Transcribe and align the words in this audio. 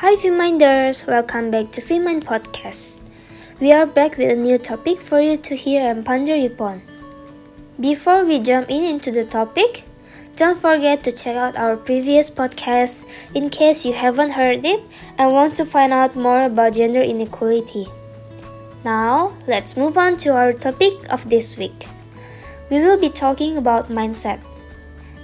Hi, 0.00 0.14
Feminders! 0.14 1.06
Welcome 1.08 1.50
back 1.50 1.72
to 1.72 1.80
Femind 1.80 2.26
Podcast. 2.26 3.00
We 3.60 3.72
are 3.72 3.86
back 3.86 4.18
with 4.18 4.30
a 4.30 4.36
new 4.36 4.58
topic 4.58 4.98
for 4.98 5.22
you 5.22 5.38
to 5.38 5.56
hear 5.56 5.88
and 5.88 6.04
ponder 6.04 6.36
upon. 6.36 6.82
Before 7.80 8.22
we 8.22 8.40
jump 8.40 8.68
in 8.68 8.84
into 8.84 9.10
the 9.10 9.24
topic, 9.24 9.84
don't 10.36 10.60
forget 10.60 11.02
to 11.04 11.12
check 11.12 11.34
out 11.34 11.56
our 11.56 11.78
previous 11.78 12.28
podcast 12.28 13.08
in 13.32 13.48
case 13.48 13.86
you 13.86 13.94
haven't 13.94 14.36
heard 14.36 14.66
it 14.66 14.84
and 15.16 15.32
want 15.32 15.54
to 15.54 15.64
find 15.64 15.94
out 15.94 16.14
more 16.14 16.44
about 16.44 16.74
gender 16.74 17.00
inequality. 17.00 17.88
Now, 18.84 19.32
let's 19.48 19.78
move 19.78 19.96
on 19.96 20.18
to 20.18 20.36
our 20.36 20.52
topic 20.52 20.92
of 21.10 21.30
this 21.30 21.56
week. 21.56 21.88
We 22.68 22.80
will 22.80 23.00
be 23.00 23.08
talking 23.08 23.56
about 23.56 23.88
mindset. 23.88 24.44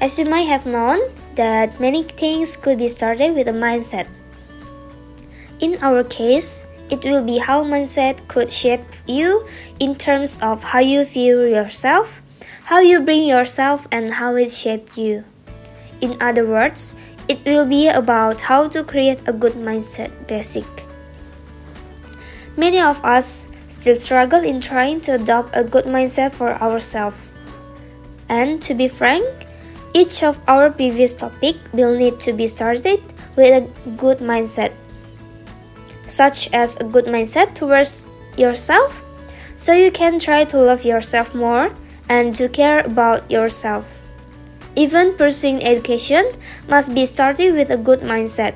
As 0.01 0.19
you 0.19 0.25
might 0.25 0.49
have 0.49 0.65
known, 0.65 1.13
that 1.35 1.79
many 1.79 2.05
things 2.05 2.57
could 2.57 2.79
be 2.79 2.89
started 2.89 3.35
with 3.35 3.49
a 3.49 3.53
mindset. 3.53 4.09
In 5.63 5.79
our 5.79 6.03
case, 6.03 6.67
it 6.91 7.07
will 7.07 7.23
be 7.23 7.39
how 7.39 7.63
mindset 7.63 8.19
could 8.27 8.51
shape 8.51 8.83
you 9.07 9.47
in 9.79 9.95
terms 9.95 10.43
of 10.43 10.59
how 10.59 10.81
you 10.81 11.05
view 11.07 11.47
yourself, 11.47 12.21
how 12.65 12.81
you 12.81 12.99
bring 12.99 13.29
yourself, 13.29 13.87
and 13.93 14.13
how 14.13 14.35
it 14.35 14.51
shaped 14.51 14.99
you. 14.99 15.23
In 16.03 16.19
other 16.21 16.51
words, 16.51 16.99
it 17.29 17.47
will 17.47 17.65
be 17.65 17.87
about 17.89 18.41
how 18.41 18.67
to 18.75 18.83
create 18.83 19.23
a 19.29 19.33
good 19.33 19.55
mindset 19.55 20.11
basic. 20.27 20.67
Many 22.59 22.83
of 22.83 22.99
us 23.07 23.47
still 23.71 23.95
struggle 23.95 24.43
in 24.43 24.61
trying 24.61 25.01
to 25.07 25.15
adopt 25.15 25.55
a 25.55 25.63
good 25.63 25.87
mindset 25.87 26.33
for 26.33 26.59
ourselves. 26.59 27.35
And 28.29 28.61
to 28.63 28.75
be 28.75 28.89
frank, 28.89 29.25
each 29.95 30.25
of 30.25 30.43
our 30.49 30.75
previous 30.75 31.15
topic 31.15 31.55
will 31.73 31.95
need 31.95 32.19
to 32.27 32.33
be 32.33 32.49
started 32.49 32.99
with 33.37 33.63
a 33.63 33.91
good 33.95 34.19
mindset 34.19 34.75
such 36.07 36.53
as 36.53 36.77
a 36.77 36.85
good 36.85 37.07
mindset 37.07 37.55
towards 37.55 38.07
yourself, 38.37 39.05
so 39.55 39.73
you 39.73 39.91
can 39.91 40.19
try 40.19 40.45
to 40.45 40.57
love 40.57 40.85
yourself 40.85 41.35
more 41.35 41.75
and 42.09 42.35
to 42.35 42.49
care 42.49 42.81
about 42.85 43.31
yourself. 43.31 44.01
Even 44.75 45.15
pursuing 45.15 45.63
education 45.65 46.25
must 46.69 46.95
be 46.95 47.05
started 47.05 47.53
with 47.55 47.71
a 47.71 47.77
good 47.77 48.01
mindset, 48.01 48.55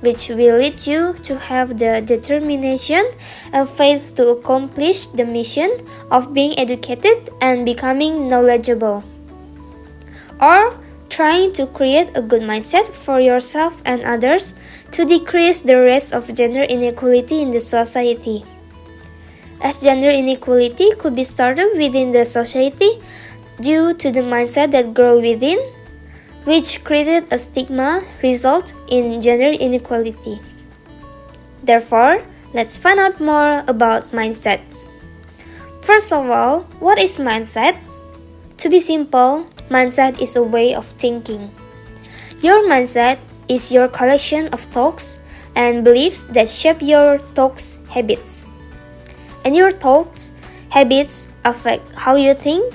which 0.00 0.28
will 0.28 0.56
lead 0.56 0.86
you 0.86 1.12
to 1.22 1.38
have 1.38 1.76
the 1.76 2.00
determination 2.00 3.04
and 3.52 3.68
faith 3.68 4.14
to 4.14 4.28
accomplish 4.28 5.08
the 5.08 5.24
mission 5.24 5.70
of 6.10 6.32
being 6.32 6.58
educated 6.58 7.28
and 7.40 7.66
becoming 7.66 8.28
knowledgeable. 8.28 9.04
Or 10.40 10.78
trying 11.08 11.52
to 11.52 11.66
create 11.66 12.10
a 12.14 12.22
good 12.22 12.42
mindset 12.42 12.88
for 12.88 13.20
yourself 13.20 13.82
and 13.84 14.02
others 14.02 14.54
to 14.92 15.04
decrease 15.04 15.60
the 15.60 15.76
rates 15.76 16.12
of 16.12 16.32
gender 16.34 16.62
inequality 16.62 17.42
in 17.42 17.50
the 17.50 17.60
society. 17.60 18.44
As 19.60 19.82
gender 19.82 20.10
inequality 20.10 20.94
could 20.98 21.16
be 21.16 21.24
started 21.24 21.76
within 21.76 22.12
the 22.12 22.24
society 22.24 23.02
due 23.60 23.94
to 23.94 24.10
the 24.10 24.22
mindset 24.22 24.70
that 24.70 24.94
grow 24.94 25.18
within, 25.18 25.58
which 26.44 26.84
created 26.84 27.26
a 27.32 27.38
stigma 27.38 28.02
result 28.22 28.74
in 28.88 29.20
gender 29.20 29.50
inequality. 29.50 30.40
Therefore, 31.62 32.22
let's 32.54 32.78
find 32.78 33.00
out 33.00 33.20
more 33.20 33.64
about 33.66 34.12
mindset. 34.12 34.60
First 35.82 36.12
of 36.12 36.30
all, 36.30 36.62
what 36.78 36.98
is 36.98 37.18
mindset? 37.18 37.76
To 38.58 38.68
be 38.68 38.80
simple, 38.80 39.46
mindset 39.68 40.20
is 40.20 40.36
a 40.36 40.42
way 40.42 40.74
of 40.74 40.84
thinking. 40.84 41.50
Your 42.40 42.68
mindset 42.68 43.18
is 43.48 43.72
your 43.72 43.88
collection 43.88 44.48
of 44.48 44.60
thoughts 44.60 45.20
and 45.56 45.84
beliefs 45.84 46.24
that 46.36 46.48
shape 46.48 46.80
your 46.80 47.18
thoughts 47.18 47.78
habits. 47.88 48.46
And 49.44 49.56
your 49.56 49.70
thoughts 49.70 50.32
habits 50.70 51.28
affect 51.44 51.82
how 51.94 52.16
you 52.16 52.34
think, 52.34 52.72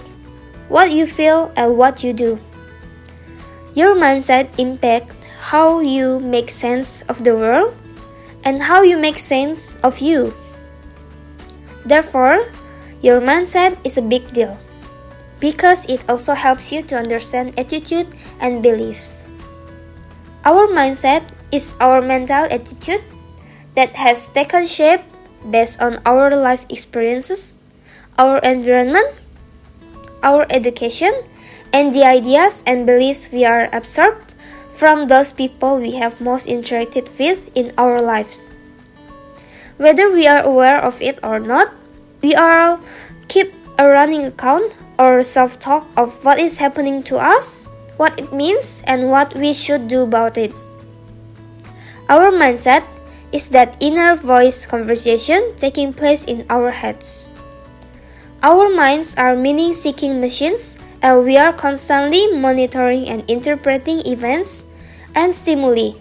what 0.69 0.91
you 0.91 1.05
feel, 1.05 1.51
and 1.55 1.77
what 1.77 2.03
you 2.03 2.13
do. 2.13 2.39
Your 3.73 3.95
mindset 3.95 4.51
impact 4.59 5.13
how 5.39 5.79
you 5.79 6.19
make 6.19 6.49
sense 6.49 7.03
of 7.03 7.23
the 7.23 7.35
world 7.35 7.73
and 8.43 8.61
how 8.61 8.81
you 8.83 8.97
make 8.97 9.17
sense 9.17 9.77
of 9.83 9.99
you. 9.99 10.33
Therefore, 11.85 12.45
your 13.01 13.19
mindset 13.19 13.77
is 13.83 13.97
a 13.97 14.01
big 14.01 14.27
deal 14.31 14.57
because 15.43 15.83
it 15.91 15.99
also 16.07 16.31
helps 16.31 16.71
you 16.71 16.79
to 16.87 16.95
understand 16.95 17.51
attitude 17.59 18.07
and 18.39 18.63
beliefs. 18.63 19.27
Our 20.47 20.71
mindset 20.71 21.27
is 21.51 21.75
our 21.83 21.99
mental 21.99 22.47
attitude 22.47 23.03
that 23.75 23.91
has 23.91 24.31
taken 24.31 24.63
shape 24.63 25.03
based 25.51 25.83
on 25.83 25.99
our 26.07 26.31
life 26.31 26.63
experiences, 26.71 27.59
our 28.17 28.39
environment, 28.39 29.11
our 30.23 30.47
education, 30.47 31.11
and 31.75 31.91
the 31.91 32.07
ideas 32.07 32.63
and 32.63 32.87
beliefs 32.87 33.27
we 33.27 33.43
are 33.43 33.67
absorbed 33.75 34.31
from 34.71 35.11
those 35.11 35.35
people 35.35 35.75
we 35.75 35.91
have 35.99 36.23
most 36.23 36.47
interacted 36.47 37.11
with 37.19 37.51
in 37.51 37.75
our 37.77 37.99
lives. 37.99 38.55
Whether 39.75 40.07
we 40.07 40.25
are 40.25 40.39
aware 40.39 40.79
of 40.79 41.01
it 41.01 41.19
or 41.19 41.39
not, 41.39 41.75
we 42.23 42.31
all 42.33 42.79
keep 43.27 43.51
a 43.77 43.89
running 43.89 44.23
account 44.23 44.71
or 44.99 45.21
self 45.21 45.59
talk 45.59 45.89
of 45.97 46.23
what 46.25 46.39
is 46.39 46.57
happening 46.57 47.03
to 47.03 47.17
us 47.17 47.67
what 47.97 48.19
it 48.19 48.33
means, 48.33 48.83
and 48.87 49.09
what 49.09 49.33
we 49.35 49.53
should 49.53 49.87
do 49.87 50.03
about 50.03 50.37
it. 50.37 50.51
Our 52.09 52.31
mindset 52.31 52.83
is 53.31 53.49
that 53.49 53.77
inner 53.79 54.15
voice 54.15 54.65
conversation 54.65 55.55
taking 55.57 55.93
place 55.93 56.25
in 56.25 56.45
our 56.49 56.71
heads. 56.71 57.29
Our 58.43 58.69
minds 58.69 59.15
are 59.15 59.35
meaning 59.35 59.73
seeking 59.73 60.19
machines, 60.19 60.79
and 61.01 61.23
we 61.23 61.37
are 61.37 61.53
constantly 61.53 62.27
monitoring 62.35 63.07
and 63.07 63.23
interpreting 63.29 64.03
events 64.05 64.67
and 65.15 65.33
stimuli 65.33 65.95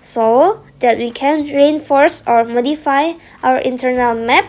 so 0.00 0.62
that 0.80 0.98
we 0.98 1.10
can 1.10 1.42
reinforce 1.48 2.22
or 2.28 2.44
modify 2.44 3.16
our 3.42 3.58
internal 3.64 4.14
map 4.14 4.44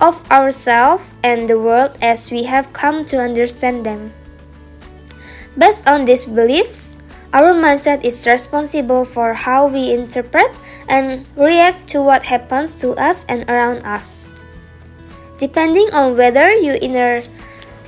of 0.00 0.20
ourselves 0.30 1.12
and 1.24 1.48
the 1.48 1.58
world 1.58 1.96
as 2.02 2.30
we 2.30 2.42
have 2.44 2.72
come 2.72 3.04
to 3.06 3.18
understand 3.18 3.84
them. 3.84 4.12
Based 5.56 5.88
on 5.88 6.04
these 6.04 6.26
beliefs, 6.26 6.98
our 7.32 7.52
mindset 7.52 8.04
is 8.04 8.26
responsible 8.26 9.04
for 9.04 9.32
how 9.34 9.68
we 9.68 9.92
interpret 9.92 10.52
and 10.88 11.24
react 11.36 11.88
to 11.88 12.02
what 12.02 12.22
happens 12.22 12.76
to 12.76 12.92
us 13.00 13.24
and 13.28 13.48
around 13.48 13.84
us. 13.84 14.32
Depending 15.38 15.88
on 15.92 16.16
whether 16.16 16.52
your 16.52 16.76
inner 16.80 17.22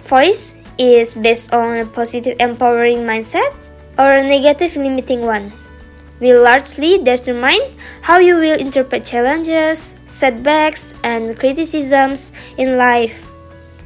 voice 0.05 0.57
is 0.79 1.15
based 1.15 1.53
on 1.53 1.77
a 1.77 1.87
positive 1.87 2.37
empowering 2.41 3.05
mindset 3.05 3.53
or 3.99 4.13
a 4.13 4.25
negative 4.25 4.77
limiting 4.77 5.23
one 5.23 5.53
will 6.21 6.43
largely 6.43 6.99
determine 6.99 7.61
how 8.03 8.19
you 8.19 8.35
will 8.37 8.59
interpret 8.59 9.05
challenges, 9.05 10.01
setbacks, 10.05 10.95
and 11.05 11.39
criticisms 11.39 12.33
in 12.57 12.77
life 12.77 13.29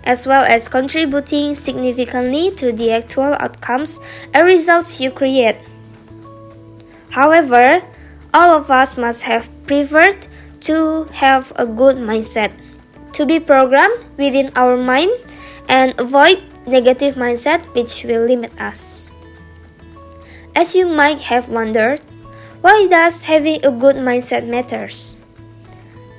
as 0.05 0.27
well 0.27 0.43
as 0.43 0.69
contributing 0.69 1.55
significantly 1.55 2.51
to 2.57 2.73
the 2.73 2.93
actual 2.93 3.35
outcomes 3.39 4.01
and 4.35 4.45
results 4.47 5.01
you 5.01 5.11
create. 5.11 5.57
However, 7.11 7.83
all 8.35 8.57
of 8.59 8.71
us 8.71 8.97
must 8.97 9.23
have 9.25 9.49
preferred 9.67 10.27
to 10.63 11.05
have 11.13 11.53
a 11.57 11.67
good 11.67 11.97
mindset, 11.97 12.51
to 13.13 13.27
be 13.27 13.39
programmed 13.39 13.99
within 14.17 14.51
our 14.57 14.77
mind 14.77 15.13
and 15.69 15.99
avoid 16.01 16.43
negative 16.67 17.15
mindset 17.15 17.61
which 17.75 18.05
will 18.05 18.25
limit 18.25 18.53
us. 18.61 19.11
As 20.55 20.75
you 20.75 20.87
might 20.87 21.21
have 21.21 21.49
wondered, 21.49 22.01
why 22.63 22.87
does 22.89 23.27
having 23.27 23.59
a 23.67 23.71
good 23.71 23.97
mindset 23.97 24.47
matters? 24.47 25.21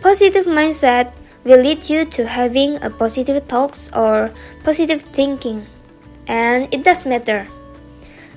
Positive 0.03 0.45
mindset 0.45 1.15
will 1.43 1.63
lead 1.63 1.89
you 1.89 2.03
to 2.05 2.27
having 2.27 2.75
a 2.83 2.89
positive 2.89 3.43
thoughts 3.47 3.91
or 3.95 4.31
positive 4.63 5.01
thinking. 5.01 5.65
And 6.27 6.67
it 6.73 6.83
does 6.83 7.05
matter. 7.05 7.47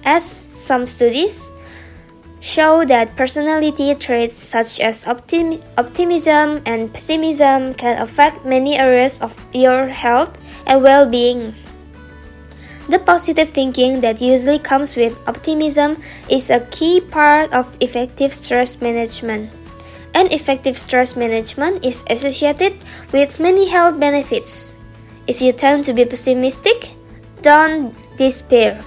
As 0.04 0.22
some 0.22 0.86
studies 0.86 1.52
show 2.40 2.84
that 2.84 3.16
personality 3.16 3.94
traits 3.94 4.38
such 4.38 4.78
as 4.78 5.04
optim- 5.04 5.62
optimism 5.78 6.62
and 6.66 6.92
pessimism 6.94 7.75
can 7.75 7.98
affect 8.00 8.44
many 8.44 8.78
areas 8.78 9.20
of 9.20 9.34
your 9.52 9.88
health 9.88 10.38
and 10.66 10.82
well 10.82 11.06
being. 11.06 11.54
The 12.88 12.98
positive 13.00 13.50
thinking 13.50 14.00
that 14.00 14.20
usually 14.20 14.58
comes 14.58 14.96
with 14.96 15.18
optimism 15.26 15.98
is 16.30 16.50
a 16.50 16.60
key 16.70 17.00
part 17.00 17.52
of 17.52 17.76
effective 17.80 18.32
stress 18.32 18.80
management 18.80 19.50
and 20.16 20.32
effective 20.32 20.78
stress 20.78 21.14
management 21.14 21.84
is 21.84 22.02
associated 22.08 22.72
with 23.12 23.38
many 23.38 23.68
health 23.68 24.00
benefits. 24.00 24.78
If 25.26 25.42
you 25.42 25.52
tend 25.52 25.84
to 25.84 25.92
be 25.92 26.06
pessimistic, 26.06 26.96
don't 27.42 27.92
despair. 28.16 28.80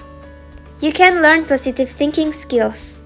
You 0.80 0.92
can 0.92 1.22
learn 1.22 1.44
positive 1.44 1.88
thinking 1.88 2.32
skills. 2.32 3.00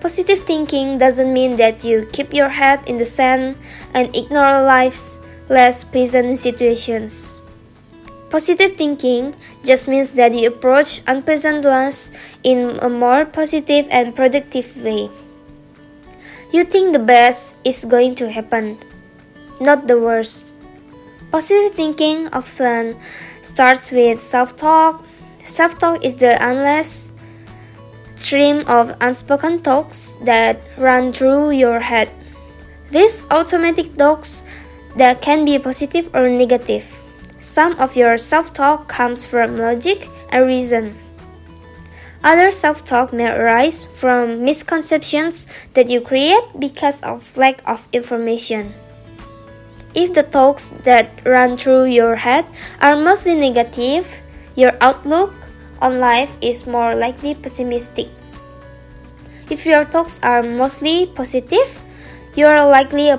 Positive 0.00 0.40
thinking 0.40 0.98
doesn't 0.98 1.32
mean 1.32 1.56
that 1.56 1.84
you 1.84 2.04
keep 2.12 2.34
your 2.34 2.50
head 2.50 2.86
in 2.86 2.98
the 2.98 3.04
sand 3.08 3.56
and 3.94 4.14
ignore 4.14 4.60
life's 4.60 5.22
less 5.48 5.84
pleasant 5.84 6.38
situations. 6.38 7.40
Positive 8.30 8.74
thinking 8.74 9.34
just 9.62 9.86
means 9.86 10.14
that 10.14 10.34
you 10.34 10.48
approach 10.48 11.00
unpleasantness 11.06 12.10
in 12.42 12.78
a 12.82 12.90
more 12.90 13.24
positive 13.24 13.86
and 13.90 14.14
productive 14.14 14.66
way. 14.82 15.08
You 16.52 16.64
think 16.64 16.92
the 16.92 16.98
best 16.98 17.58
is 17.64 17.84
going 17.84 18.14
to 18.16 18.30
happen, 18.30 18.78
not 19.60 19.86
the 19.86 19.98
worst. 20.00 20.50
Positive 21.30 21.74
thinking 21.74 22.28
often 22.32 22.98
starts 23.40 23.92
with 23.92 24.20
self 24.20 24.56
talk. 24.56 25.04
Self 25.44 25.78
talk 25.78 26.04
is 26.04 26.16
the 26.16 26.34
endless 26.42 27.12
stream 28.16 28.64
of 28.66 28.96
unspoken 29.00 29.62
talks 29.62 30.16
that 30.22 30.58
run 30.78 31.12
through 31.12 31.50
your 31.50 31.78
head. 31.78 32.10
These 32.90 33.24
automatic 33.30 33.96
talks 33.96 34.42
that 34.96 35.22
can 35.22 35.44
be 35.44 35.58
positive 35.58 36.10
or 36.14 36.28
negative. 36.28 37.05
Some 37.38 37.78
of 37.78 37.96
your 37.96 38.16
self 38.16 38.52
talk 38.52 38.88
comes 38.88 39.26
from 39.26 39.58
logic 39.58 40.08
and 40.30 40.46
reason. 40.46 40.96
Other 42.24 42.50
self 42.50 42.82
talk 42.84 43.12
may 43.12 43.28
arise 43.28 43.84
from 43.84 44.42
misconceptions 44.42 45.46
that 45.74 45.88
you 45.88 46.00
create 46.00 46.42
because 46.58 47.02
of 47.02 47.36
lack 47.36 47.60
of 47.68 47.86
information. 47.92 48.72
If 49.94 50.12
the 50.12 50.24
talks 50.24 50.68
that 50.88 51.08
run 51.24 51.56
through 51.56 51.92
your 51.92 52.16
head 52.16 52.46
are 52.80 52.96
mostly 52.96 53.34
negative, 53.34 54.08
your 54.56 54.72
outlook 54.80 55.32
on 55.80 56.00
life 56.00 56.32
is 56.40 56.66
more 56.66 56.94
likely 56.94 57.34
pessimistic. 57.34 58.08
If 59.48 59.64
your 59.64 59.84
talks 59.84 60.20
are 60.24 60.42
mostly 60.42 61.12
positive, 61.14 61.80
you 62.34 62.46
are 62.46 62.66
likely 62.68 63.12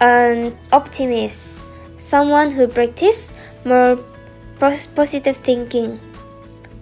an 0.00 0.56
optimist, 0.72 1.84
someone 2.00 2.50
who 2.50 2.66
practices 2.66 3.34
more 3.64 3.98
positive 4.58 5.36
thinking. 5.36 6.00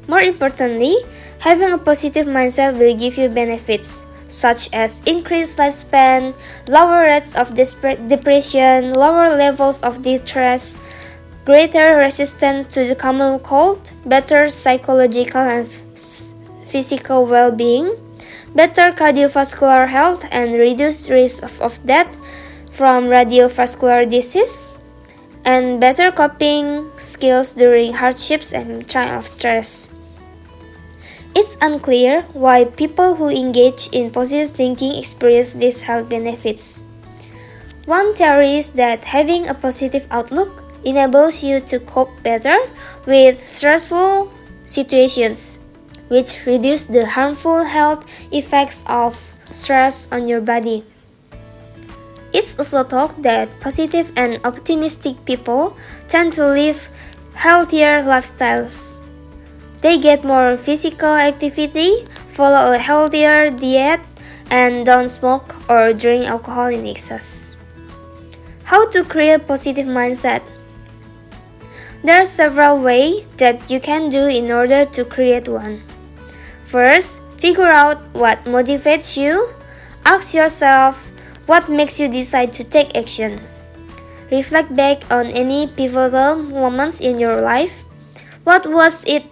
More 0.09 0.21
importantly, 0.21 0.95
having 1.39 1.73
a 1.73 1.79
positive 1.79 2.27
mindset 2.27 2.79
will 2.79 2.97
give 2.97 3.17
you 3.17 3.29
benefits 3.29 4.07
such 4.33 4.73
as 4.73 5.03
increased 5.07 5.59
lifespan, 5.59 6.35
lower 6.69 7.05
rates 7.05 7.37
of 7.37 7.55
depression, 7.55 8.95
lower 8.95 9.29
levels 9.29 9.83
of 9.83 10.03
distress, 10.03 10.79
greater 11.45 11.97
resistance 11.99 12.73
to 12.75 12.85
the 12.85 12.97
common 12.97 13.39
cold, 13.41 13.93
better 14.07 14.49
psychological 14.49 15.41
and 15.41 15.67
physical 16.65 17.27
well-being, 17.27 17.93
better 18.55 18.91
cardiovascular 18.93 19.87
health, 19.87 20.25
and 20.33 20.55
reduced 20.55 21.11
risk 21.11 21.43
of, 21.43 21.61
of 21.61 21.87
death 21.87 22.17
from 22.71 23.09
cardiovascular 23.09 24.09
disease, 24.09 24.79
and 25.45 25.81
better 25.81 26.11
coping 26.13 26.91
skills 26.97 27.55
during 27.55 27.93
hardships 27.93 28.53
and 28.55 28.89
time 28.89 29.17
of 29.17 29.27
stress. 29.27 29.93
It's 31.35 31.57
unclear 31.63 32.23
why 32.33 32.67
people 32.67 33.15
who 33.17 33.29
engage 33.29 33.89
in 33.93 34.11
positive 34.11 34.51
thinking 34.55 34.95
experience 34.95 35.55
these 35.55 35.83
health 35.83 36.09
benefits. 36.09 36.85
One 37.87 38.15
theory 38.15 38.61
is 38.61 38.73
that 38.73 39.03
having 39.03 39.49
a 39.49 39.55
positive 39.55 40.07
outlook 40.11 40.63
enables 40.85 41.43
you 41.43 41.61
to 41.61 41.81
cope 41.81 42.23
better 42.23 42.57
with 43.07 43.39
stressful 43.41 44.31
situations, 44.63 45.61
which 46.09 46.47
reduce 46.47 46.85
the 46.85 47.07
harmful 47.07 47.65
health 47.65 48.05
effects 48.33 48.85
of 48.87 49.17
stress 49.51 50.11
on 50.13 50.29
your 50.29 50.41
body. 50.41 50.85
It's 52.43 52.59
also 52.59 52.83
thought 52.83 53.23
that 53.23 53.47
positive 53.61 54.11
and 54.17 54.43
optimistic 54.43 55.15
people 55.25 55.77
tend 56.09 56.33
to 56.35 56.43
live 56.43 56.91
healthier 57.39 58.03
lifestyles. 58.03 58.99
They 59.81 59.99
get 59.99 60.25
more 60.25 60.57
physical 60.57 61.15
activity, 61.15 62.03
follow 62.35 62.75
a 62.75 62.79
healthier 62.79 63.51
diet, 63.51 64.01
and 64.51 64.85
don't 64.85 65.07
smoke 65.07 65.55
or 65.71 65.95
drink 65.95 66.27
alcohol 66.27 66.67
in 66.67 66.85
excess. 66.85 67.57
How 68.65 68.91
to 68.91 69.05
create 69.05 69.47
positive 69.47 69.87
mindset? 69.87 70.43
There 72.03 72.21
are 72.21 72.27
several 72.27 72.83
ways 72.83 73.23
that 73.39 73.71
you 73.71 73.79
can 73.79 74.11
do 74.11 74.27
in 74.27 74.51
order 74.51 74.85
to 74.85 75.05
create 75.05 75.47
one. 75.47 75.83
First, 76.65 77.23
figure 77.39 77.71
out 77.71 78.03
what 78.19 78.43
motivates 78.45 79.17
you. 79.17 79.47
Ask 80.05 80.35
yourself 80.35 81.12
what 81.47 81.69
makes 81.69 81.99
you 81.99 82.09
decide 82.09 82.53
to 82.55 82.65
take 82.65 82.97
action. 82.97 83.41
Reflect 84.31 84.75
back 84.75 85.05
on 85.11 85.27
any 85.27 85.67
pivotal 85.67 86.37
moments 86.37 87.01
in 87.01 87.19
your 87.19 87.41
life. 87.41 87.85
What 88.45 88.67
was 88.67 89.05
it 89.07 89.25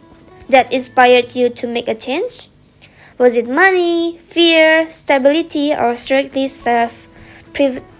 that 0.50 0.72
inspired 0.72 1.34
you 1.34 1.48
to 1.50 1.66
make 1.66 1.88
a 1.88 1.94
change? 1.94 2.48
Was 3.18 3.36
it 3.36 3.48
money, 3.48 4.18
fear, 4.18 4.88
stability, 4.90 5.74
or 5.74 5.94
strictly 5.94 6.48
self 6.48 7.06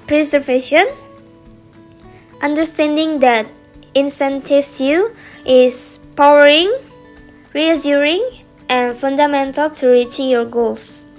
preservation? 0.07 0.87
Understanding 2.43 3.21
that 3.21 3.47
incentives 3.95 4.81
you 4.81 5.15
is 5.45 6.01
powering, 6.17 6.73
reassuring, 7.53 8.25
and 8.69 8.97
fundamental 8.97 9.69
to 9.69 9.89
reaching 9.89 10.29
your 10.29 10.45
goals. 10.45 11.10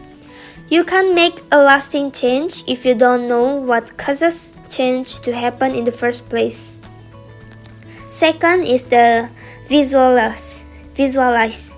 You 0.72 0.86
can't 0.86 1.14
make 1.14 1.44
a 1.52 1.60
lasting 1.60 2.16
change 2.16 2.64
if 2.66 2.86
you 2.86 2.96
don't 2.96 3.28
know 3.28 3.60
what 3.60 3.98
causes 3.98 4.56
change 4.70 5.20
to 5.28 5.36
happen 5.36 5.76
in 5.76 5.84
the 5.84 5.92
first 5.92 6.30
place. 6.30 6.80
Second 8.08 8.64
is 8.64 8.86
the 8.86 9.30
visualize 9.68 10.72
visualize. 10.96 11.76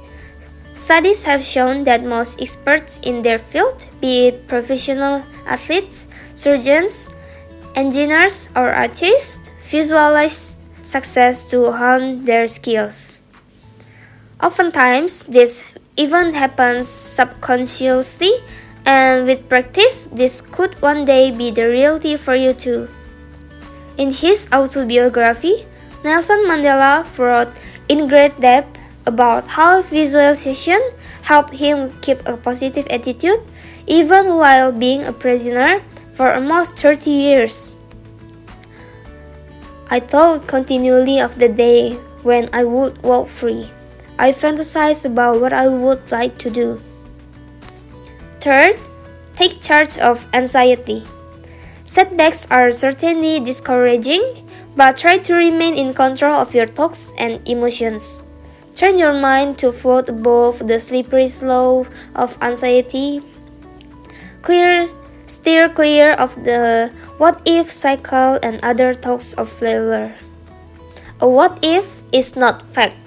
Studies 0.75 1.25
have 1.25 1.41
shown 1.41 1.83
that 1.85 2.05
most 2.05 2.39
experts 2.39 2.99
in 3.01 3.23
their 3.23 3.39
field, 3.39 3.89
be 3.99 4.27
it 4.27 4.47
professional 4.47 5.25
athletes, 5.47 6.07
surgeons, 6.35 7.15
engineers, 7.73 8.49
or 8.55 8.69
artists, 8.69 9.49
visualize 9.73 10.57
success 10.83 11.45
to 11.45 11.71
hone 11.71 12.25
their 12.25 12.45
skills. 12.45 13.21
Oftentimes, 14.41 15.25
this 15.25 15.73
even 15.97 16.33
happens 16.33 16.89
subconsciously, 16.89 18.33
and 18.85 19.25
with 19.25 19.47
practice, 19.47 20.07
this 20.07 20.41
could 20.41 20.79
one 20.81 21.05
day 21.05 21.31
be 21.31 21.51
the 21.51 21.67
reality 21.67 22.17
for 22.17 22.35
you 22.35 22.53
too. 22.53 22.87
In 23.97 24.11
his 24.11 24.49
autobiography, 24.51 25.65
Nelson 26.03 26.43
Mandela 26.47 27.05
wrote 27.17 27.53
in 27.87 28.07
great 28.07 28.39
depth 28.41 28.79
about 29.05 29.47
how 29.47 29.81
visualization 29.81 30.79
helped 31.23 31.53
him 31.53 31.91
keep 32.01 32.19
a 32.27 32.35
positive 32.35 32.87
attitude 32.89 33.39
even 33.87 34.35
while 34.35 34.71
being 34.71 35.03
a 35.03 35.13
prisoner 35.13 35.81
for 36.13 36.33
almost 36.33 36.77
30 36.79 37.09
years. 37.09 37.75
I 39.89 39.99
thought 39.99 40.47
continually 40.47 41.19
of 41.19 41.37
the 41.37 41.49
day 41.49 41.93
when 42.23 42.49
I 42.53 42.63
would 42.63 43.01
walk 43.03 43.27
free. 43.27 43.69
I 44.17 44.31
fantasized 44.31 45.05
about 45.05 45.39
what 45.41 45.53
I 45.53 45.67
would 45.67 46.11
like 46.11 46.37
to 46.39 46.49
do. 46.49 46.81
Third, 48.43 48.75
take 49.39 49.63
charge 49.63 49.95
of 50.03 50.27
anxiety. 50.35 51.07
Setbacks 51.87 52.43
are 52.51 52.71
certainly 52.75 53.39
discouraging, 53.39 54.19
but 54.75 54.97
try 54.99 55.15
to 55.23 55.33
remain 55.33 55.79
in 55.79 55.93
control 55.93 56.35
of 56.35 56.51
your 56.53 56.67
thoughts 56.67 57.13
and 57.17 57.39
emotions. 57.47 58.27
Turn 58.75 58.99
your 58.99 59.15
mind 59.15 59.57
to 59.59 59.71
float 59.71 60.09
above 60.09 60.67
the 60.67 60.81
slippery 60.83 61.29
slope 61.31 61.87
of 62.19 62.35
anxiety. 62.43 63.23
Clear, 64.41 64.91
steer 65.25 65.69
clear 65.69 66.11
of 66.19 66.35
the 66.43 66.91
what 67.23 67.39
if 67.45 67.71
cycle 67.71 68.43
and 68.43 68.59
other 68.59 68.93
talks 68.93 69.31
of 69.39 69.47
failure. 69.47 70.19
A 71.21 71.29
what 71.29 71.63
if 71.63 72.03
is 72.11 72.35
not 72.35 72.59
fact, 72.75 72.99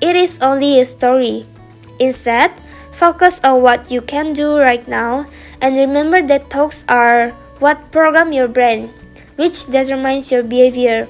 it 0.00 0.14
is 0.14 0.38
only 0.38 0.78
a 0.78 0.84
story. 0.86 1.50
Instead, 1.98 2.54
focus 2.94 3.42
on 3.42 3.60
what 3.60 3.90
you 3.90 4.00
can 4.00 4.32
do 4.32 4.56
right 4.56 4.86
now 4.86 5.26
and 5.60 5.76
remember 5.76 6.22
that 6.22 6.48
talks 6.48 6.86
are 6.88 7.30
what 7.58 7.90
program 7.90 8.32
your 8.32 8.48
brain, 8.48 8.88
which 9.36 9.66
determines 9.66 10.30
your 10.30 10.42
behavior. 10.42 11.08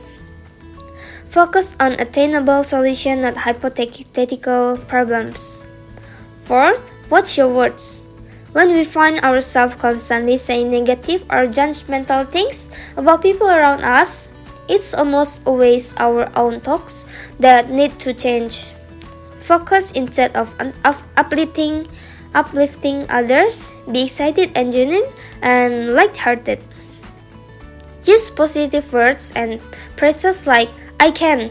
Focus 1.29 1.77
on 1.81 1.93
attainable 2.01 2.65
solution, 2.65 3.21
not 3.21 3.37
hypothetical 3.37 4.79
problems. 4.87 5.67
Fourth, 6.39 6.91
watch 7.11 7.37
your 7.37 7.49
words. 7.49 8.05
When 8.53 8.71
we 8.71 8.85
find 8.85 9.19
ourselves 9.21 9.75
constantly 9.75 10.37
saying 10.37 10.71
negative 10.71 11.25
or 11.25 11.51
judgmental 11.51 12.23
things 12.29 12.71
about 12.97 13.23
people 13.23 13.49
around 13.49 13.83
us, 13.83 14.31
it's 14.69 14.95
almost 14.95 15.43
always 15.47 15.95
our 15.99 16.31
own 16.39 16.61
thoughts 16.61 17.07
that 17.41 17.69
need 17.71 17.99
to 17.99 18.15
change. 18.15 18.74
Focus 19.45 19.93
instead 19.93 20.33
of, 20.37 20.57
of 20.89 21.05
uplifting 21.21 21.85
uplifting 22.35 23.07
others, 23.11 23.73
be 23.91 24.05
excited 24.05 24.51
and 24.57 24.71
genuine, 24.73 25.07
and 25.43 25.95
light-hearted. 25.95 26.61
Use 28.05 28.29
positive 28.31 28.93
words 28.93 29.33
and 29.37 29.61
phrases 29.97 30.47
like 30.47 30.69
I 31.01 31.11
can, 31.11 31.51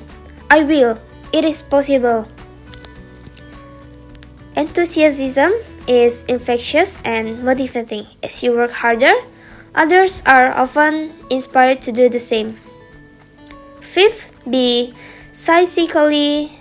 I 0.51 0.63
will, 0.63 0.99
it 1.31 1.45
is 1.45 1.61
possible. 1.61 2.27
Enthusiasm 4.55 5.53
is 5.87 6.23
infectious 6.25 7.01
and 7.05 7.43
motivating. 7.43 8.05
As 8.21 8.43
you 8.43 8.53
work 8.53 8.71
harder, 8.71 9.13
others 9.73 10.21
are 10.27 10.53
often 10.53 11.13
inspired 11.31 11.81
to 11.83 11.91
do 11.91 12.07
the 12.07 12.19
same. 12.19 12.59
Fifth, 13.81 14.33
be 14.49 14.93
psychically 15.31 16.51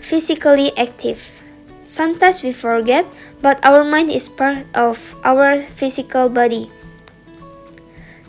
physically 0.00 0.76
active. 0.76 1.42
Sometimes 1.84 2.42
we 2.42 2.52
forget, 2.52 3.06
but 3.42 3.64
our 3.64 3.84
mind 3.84 4.10
is 4.10 4.28
part 4.28 4.66
of 4.74 4.98
our 5.24 5.60
physical 5.60 6.28
body. 6.28 6.70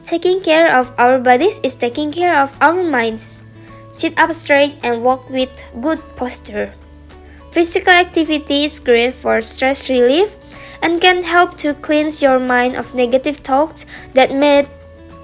Taking 0.04 0.42
care 0.42 0.74
of 0.76 0.94
our 0.98 1.20
bodies 1.20 1.62
is 1.64 1.76
taking 1.76 2.12
care 2.12 2.36
of 2.36 2.56
our 2.60 2.84
minds. 2.84 3.44
Sit 3.94 4.18
up 4.18 4.34
straight 4.34 4.80
and 4.84 5.04
walk 5.04 5.30
with 5.30 5.52
good 5.82 6.02
posture. 6.16 6.74
Physical 7.52 7.94
activity 7.94 8.66
is 8.66 8.80
great 8.80 9.14
for 9.14 9.42
stress 9.42 9.90
relief 9.90 10.38
and 10.82 11.02
can 11.02 11.22
help 11.22 11.58
to 11.58 11.76
cleanse 11.76 12.22
your 12.22 12.40
mind 12.40 12.76
of 12.76 12.96
negative 12.96 13.38
thoughts 13.38 13.86
that 14.16 14.34
may 14.34 14.66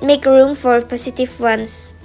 make 0.04 0.25
room 0.25 0.54
for 0.54 0.82
positive 0.82 1.39
ones. 1.39 1.97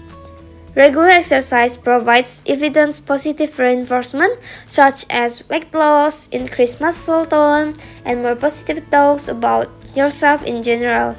Regular 0.75 1.21
exercise 1.21 1.77
provides 1.77 2.43
evidence 2.47 2.99
positive 2.99 3.59
reinforcement 3.59 4.41
such 4.65 5.05
as 5.11 5.47
weight 5.51 5.73
loss, 5.75 6.29
increased 6.29 6.81
muscle 6.81 7.27
tone, 7.27 7.75
and 8.07 8.23
more 8.23 8.35
positive 8.35 8.83
thoughts 8.89 9.29
about 9.29 9.69
yourself 9.95 10.43
in 10.45 10.63
general. 10.63 11.15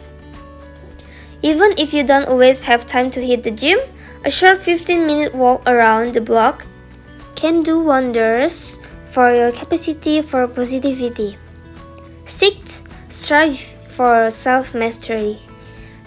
Even 1.44 1.74
if 1.78 1.94
you 1.94 2.04
don't 2.04 2.28
always 2.28 2.64
have 2.64 2.88
time 2.88 3.12
to 3.12 3.22
hit 3.22 3.44
the 3.44 3.52
gym, 3.52 3.78
a 4.26 4.32
short 4.32 4.58
15 4.58 5.06
minute 5.06 5.36
walk 5.36 5.62
around 5.68 6.14
the 6.14 6.22
block 6.22 6.66
can 7.36 7.62
do 7.62 7.80
wonders 7.80 8.80
for 9.06 9.32
your 9.36 9.52
capacity 9.52 10.22
for 10.22 10.48
positivity. 10.48 11.38
6. 12.26 12.86
strive 13.10 13.60
for 13.60 14.32
self 14.32 14.74
mastery. 14.74 15.38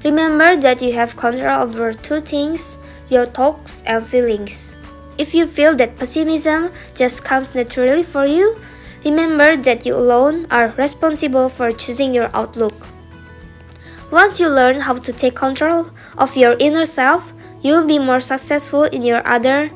Remember 0.02 0.56
that 0.56 0.82
you 0.82 0.92
have 0.94 1.16
control 1.16 1.62
over 1.62 1.92
two 1.92 2.20
things 2.20 2.78
your 3.08 3.26
thoughts 3.26 3.82
and 3.86 4.06
feelings. 4.06 4.76
If 5.18 5.34
you 5.34 5.46
feel 5.46 5.74
that 5.76 5.96
pessimism 5.96 6.70
just 6.94 7.24
comes 7.24 7.54
naturally 7.54 8.02
for 8.02 8.26
you, 8.26 8.56
remember 9.04 9.56
that 9.56 9.86
you 9.86 9.94
alone 9.94 10.46
are 10.50 10.74
responsible 10.76 11.48
for 11.48 11.70
choosing 11.70 12.12
your 12.12 12.30
outlook. 12.34 12.74
Once 14.10 14.38
you 14.38 14.48
learn 14.48 14.80
how 14.80 14.98
to 14.98 15.12
take 15.12 15.34
control 15.34 15.90
of 16.18 16.36
your 16.36 16.56
inner 16.60 16.86
self, 16.86 17.32
you 17.62 17.72
will 17.72 17.86
be 17.86 17.98
more 17.98 18.20
successful 18.20 18.84
in 18.84 19.02
your 19.02 19.26
other 19.26 19.70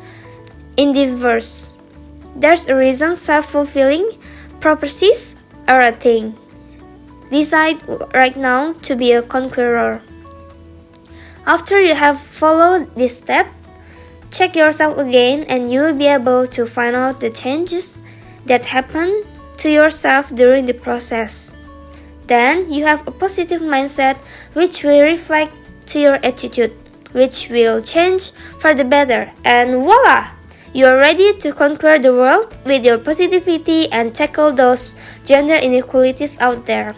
endeavors. 0.76 1.76
There's 2.36 2.68
a 2.68 2.76
reason 2.76 3.16
self 3.16 3.46
fulfilling 3.46 4.18
prophecies 4.60 5.36
are 5.66 5.80
a 5.80 5.92
thing. 5.92 6.36
Decide 7.30 7.80
right 8.14 8.36
now 8.36 8.72
to 8.84 8.96
be 8.96 9.12
a 9.12 9.22
conqueror. 9.22 10.02
After 11.46 11.80
you 11.80 11.94
have 11.94 12.20
followed 12.20 12.94
this 12.94 13.16
step, 13.18 13.46
check 14.30 14.54
yourself 14.54 14.98
again 14.98 15.44
and 15.48 15.72
you 15.72 15.80
will 15.80 15.96
be 15.96 16.06
able 16.06 16.46
to 16.48 16.66
find 16.66 16.94
out 16.94 17.20
the 17.20 17.30
changes 17.30 18.02
that 18.46 18.64
happen 18.64 19.24
to 19.58 19.70
yourself 19.70 20.34
during 20.34 20.66
the 20.66 20.74
process. 20.74 21.52
Then 22.26 22.70
you 22.70 22.84
have 22.84 23.06
a 23.08 23.10
positive 23.10 23.60
mindset 23.60 24.16
which 24.52 24.84
will 24.84 25.02
reflect 25.02 25.52
to 25.86 25.98
your 25.98 26.18
attitude, 26.22 26.72
which 27.12 27.48
will 27.50 27.82
change 27.82 28.30
for 28.60 28.74
the 28.74 28.84
better, 28.84 29.32
and 29.44 29.82
voila! 29.82 30.30
You 30.72 30.86
are 30.86 30.96
ready 30.96 31.34
to 31.42 31.52
conquer 31.52 31.98
the 31.98 32.14
world 32.14 32.54
with 32.64 32.86
your 32.86 32.98
positivity 32.98 33.90
and 33.90 34.14
tackle 34.14 34.52
those 34.52 34.94
gender 35.26 35.56
inequalities 35.56 36.38
out 36.38 36.64
there. 36.64 36.94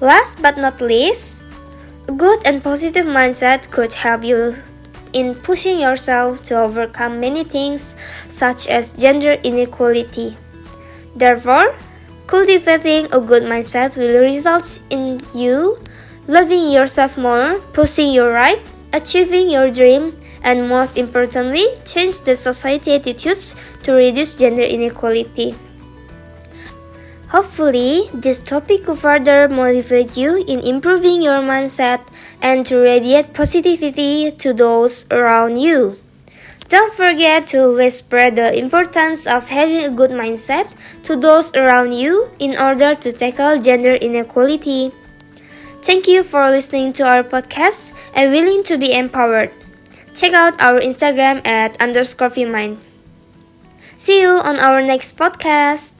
Last 0.00 0.42
but 0.42 0.58
not 0.58 0.82
least, 0.82 1.47
good 2.16 2.40
and 2.44 2.62
positive 2.62 3.06
mindset 3.06 3.70
could 3.70 3.92
help 3.92 4.24
you 4.24 4.56
in 5.12 5.34
pushing 5.34 5.80
yourself 5.80 6.42
to 6.44 6.58
overcome 6.60 7.20
many 7.20 7.44
things, 7.44 7.94
such 8.28 8.68
as 8.68 8.92
gender 8.92 9.32
inequality. 9.44 10.36
Therefore, 11.16 11.76
cultivating 12.26 13.06
a 13.12 13.20
good 13.20 13.42
mindset 13.42 13.96
will 13.96 14.20
result 14.20 14.82
in 14.90 15.20
you 15.34 15.78
loving 16.28 16.68
yourself 16.70 17.16
more, 17.16 17.58
pushing 17.72 18.12
your 18.12 18.30
right, 18.30 18.62
achieving 18.92 19.48
your 19.48 19.70
dream, 19.70 20.14
and 20.42 20.68
most 20.68 20.98
importantly, 20.98 21.64
change 21.84 22.20
the 22.20 22.36
society 22.36 22.94
attitudes 22.94 23.56
to 23.82 23.92
reduce 23.92 24.38
gender 24.38 24.62
inequality. 24.62 25.56
Hopefully, 27.28 28.08
this 28.14 28.40
topic 28.40 28.86
will 28.86 28.96
further 28.96 29.48
motivate 29.48 30.16
you 30.16 30.36
in 30.48 30.60
improving 30.60 31.20
your 31.20 31.44
mindset 31.44 32.00
and 32.40 32.64
to 32.64 32.80
radiate 32.80 33.34
positivity 33.34 34.32
to 34.32 34.54
those 34.54 35.06
around 35.10 35.58
you. 35.58 35.98
Don't 36.68 36.92
forget 36.92 37.46
to 37.48 37.64
always 37.64 37.96
spread 37.96 38.36
the 38.36 38.56
importance 38.56 39.26
of 39.26 39.48
having 39.48 39.84
a 39.84 39.90
good 39.90 40.10
mindset 40.10 40.72
to 41.04 41.16
those 41.16 41.54
around 41.56 41.92
you 41.92 42.28
in 42.38 42.56
order 42.56 42.94
to 42.94 43.12
tackle 43.12 43.60
gender 43.60 43.94
inequality. 43.94 44.92
Thank 45.80 46.08
you 46.08 46.22
for 46.22 46.48
listening 46.48 46.92
to 46.94 47.04
our 47.04 47.24
podcast 47.24 47.96
and 48.14 48.32
willing 48.32 48.62
to 48.64 48.76
be 48.76 48.92
empowered. 48.92 49.52
Check 50.14 50.32
out 50.32 50.60
our 50.60 50.80
Instagram 50.80 51.46
at 51.46 51.80
underscore 51.80 52.32
Mind. 52.48 52.80
See 53.96 54.20
you 54.20 54.40
on 54.40 54.58
our 54.60 54.82
next 54.82 55.16
podcast. 55.16 55.97